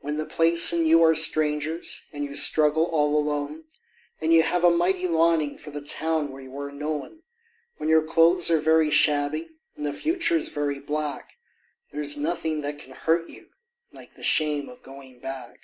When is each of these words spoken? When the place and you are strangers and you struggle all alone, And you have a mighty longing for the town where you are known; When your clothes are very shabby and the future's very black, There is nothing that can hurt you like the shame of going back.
When 0.00 0.18
the 0.18 0.26
place 0.26 0.70
and 0.74 0.86
you 0.86 1.02
are 1.02 1.14
strangers 1.14 2.02
and 2.12 2.26
you 2.26 2.34
struggle 2.34 2.82
all 2.84 3.16
alone, 3.16 3.64
And 4.20 4.30
you 4.34 4.42
have 4.42 4.64
a 4.64 4.70
mighty 4.70 5.08
longing 5.08 5.56
for 5.56 5.70
the 5.70 5.80
town 5.80 6.30
where 6.30 6.42
you 6.42 6.54
are 6.58 6.70
known; 6.70 7.22
When 7.78 7.88
your 7.88 8.02
clothes 8.02 8.50
are 8.50 8.60
very 8.60 8.90
shabby 8.90 9.48
and 9.74 9.86
the 9.86 9.94
future's 9.94 10.50
very 10.50 10.78
black, 10.78 11.38
There 11.90 12.02
is 12.02 12.18
nothing 12.18 12.60
that 12.60 12.78
can 12.80 12.92
hurt 12.92 13.30
you 13.30 13.48
like 13.90 14.14
the 14.14 14.22
shame 14.22 14.68
of 14.68 14.82
going 14.82 15.20
back. 15.20 15.60